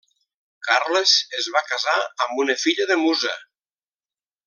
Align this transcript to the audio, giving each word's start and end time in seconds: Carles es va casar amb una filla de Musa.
Carles 0.67 1.13
es 1.41 1.49
va 1.57 1.63
casar 1.73 1.99
amb 2.25 2.41
una 2.47 2.59
filla 2.65 2.91
de 2.93 3.01
Musa. 3.07 3.39